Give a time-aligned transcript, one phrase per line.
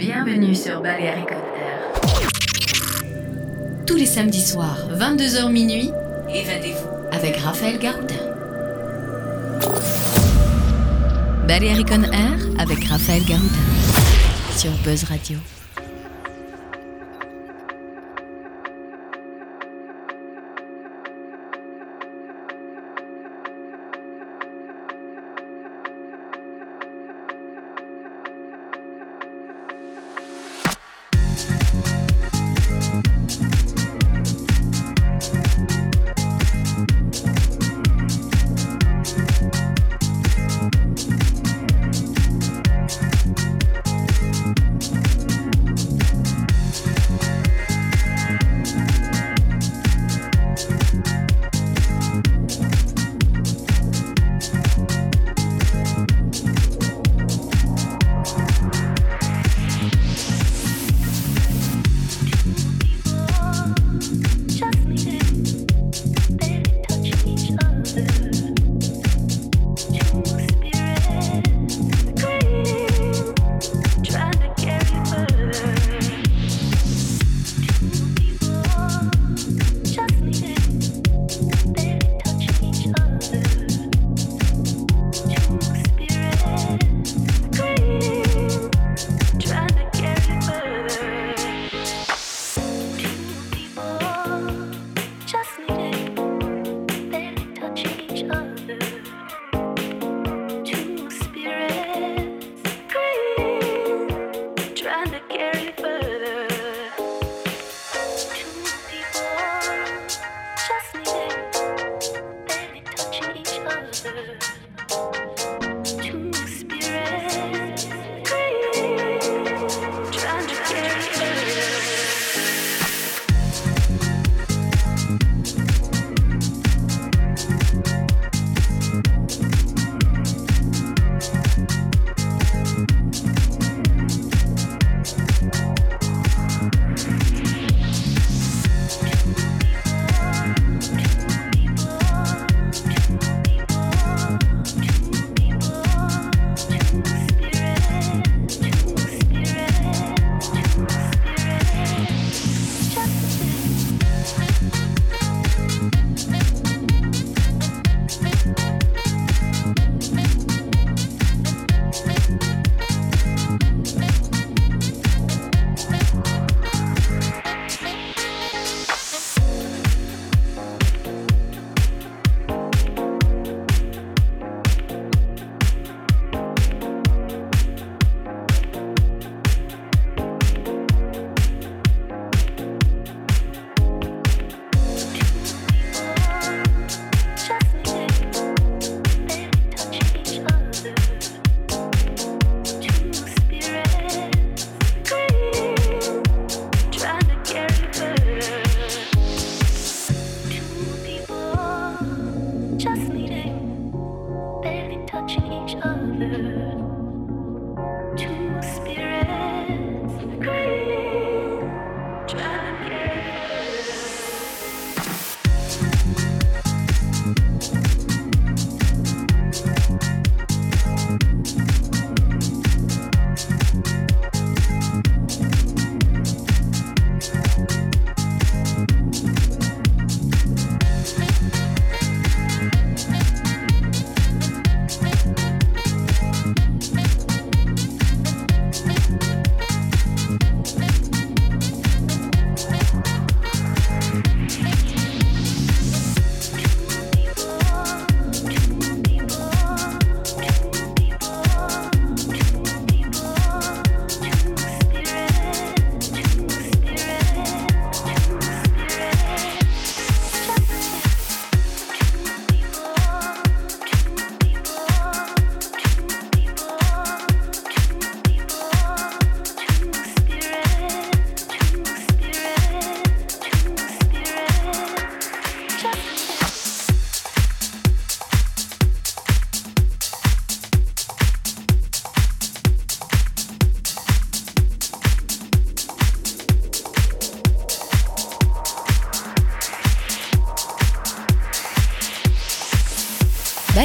[0.00, 1.92] Bienvenue sur Balearic Air.
[3.86, 5.90] Tous les samedis soirs, 22h minuit,
[6.34, 8.14] évadez-vous avec Raphaël Garoudin.
[11.46, 13.50] Balearic Air avec Raphaël Garoudin
[14.56, 15.36] sur Buzz Radio.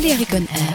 [0.05, 0.74] Valérie Conner.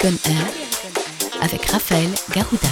[0.00, 0.46] Air
[1.42, 2.71] avec Raphaël Garouda.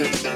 [0.00, 0.28] Yeah.